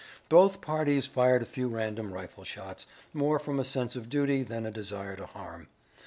Both 0.29 0.61
parties 0.61 1.05
fired 1.05 1.43
a 1.43 1.45
few 1.45 1.67
random 1.67 2.11
rifle 2.11 2.43
shots, 2.43 2.87
more 3.13 3.37
from 3.37 3.59
a 3.59 3.63
sense 3.63 3.95
of 3.95 4.09
duty 4.09 4.41
than 4.41 4.65
a 4.65 4.71
desire 4.71 5.15
to 5.15 5.27
harm. 5.27 5.67